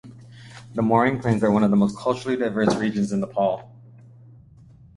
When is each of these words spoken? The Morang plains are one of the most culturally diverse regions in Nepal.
The 0.73 0.81
Morang 0.81 1.21
plains 1.21 1.43
are 1.43 1.51
one 1.51 1.63
of 1.63 1.69
the 1.69 1.77
most 1.77 1.95
culturally 1.95 2.35
diverse 2.35 2.73
regions 2.75 3.11
in 3.11 3.19
Nepal. 3.19 3.71